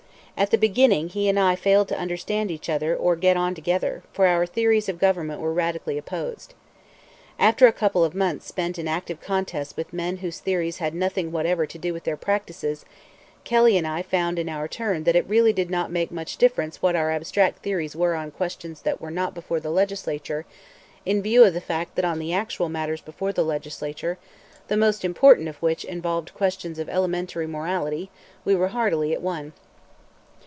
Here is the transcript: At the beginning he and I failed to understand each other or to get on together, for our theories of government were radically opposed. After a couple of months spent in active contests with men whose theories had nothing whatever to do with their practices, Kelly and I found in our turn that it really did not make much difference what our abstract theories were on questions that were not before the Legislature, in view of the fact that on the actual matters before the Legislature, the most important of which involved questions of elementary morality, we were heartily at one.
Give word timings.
At 0.37 0.49
the 0.49 0.57
beginning 0.57 1.09
he 1.09 1.29
and 1.29 1.39
I 1.39 1.55
failed 1.55 1.87
to 1.89 1.99
understand 1.99 2.49
each 2.49 2.67
other 2.67 2.95
or 2.95 3.13
to 3.13 3.21
get 3.21 3.37
on 3.37 3.53
together, 3.53 4.01
for 4.11 4.25
our 4.25 4.47
theories 4.47 4.89
of 4.89 4.97
government 4.97 5.39
were 5.39 5.53
radically 5.53 5.99
opposed. 5.99 6.55
After 7.37 7.67
a 7.67 7.71
couple 7.73 8.03
of 8.03 8.15
months 8.15 8.47
spent 8.47 8.79
in 8.79 8.87
active 8.87 9.21
contests 9.21 9.77
with 9.77 9.93
men 9.93 10.17
whose 10.17 10.39
theories 10.39 10.79
had 10.79 10.95
nothing 10.95 11.31
whatever 11.31 11.67
to 11.67 11.77
do 11.77 11.93
with 11.93 12.05
their 12.05 12.17
practices, 12.17 12.85
Kelly 13.43 13.77
and 13.77 13.85
I 13.85 14.01
found 14.01 14.39
in 14.39 14.49
our 14.49 14.67
turn 14.67 15.03
that 15.03 15.15
it 15.15 15.29
really 15.29 15.53
did 15.53 15.69
not 15.69 15.91
make 15.91 16.11
much 16.11 16.37
difference 16.37 16.81
what 16.81 16.95
our 16.95 17.11
abstract 17.11 17.61
theories 17.61 17.95
were 17.95 18.15
on 18.15 18.31
questions 18.31 18.81
that 18.81 18.99
were 18.99 19.11
not 19.11 19.35
before 19.35 19.59
the 19.59 19.69
Legislature, 19.69 20.47
in 21.05 21.21
view 21.21 21.43
of 21.43 21.53
the 21.53 21.61
fact 21.61 21.93
that 21.97 22.05
on 22.05 22.17
the 22.17 22.33
actual 22.33 22.67
matters 22.67 23.01
before 23.01 23.31
the 23.31 23.43
Legislature, 23.45 24.17
the 24.69 24.77
most 24.77 25.05
important 25.05 25.47
of 25.47 25.61
which 25.61 25.85
involved 25.85 26.33
questions 26.33 26.79
of 26.79 26.89
elementary 26.89 27.45
morality, 27.45 28.09
we 28.43 28.55
were 28.55 28.69
heartily 28.69 29.13
at 29.13 29.21
one. 29.21 29.53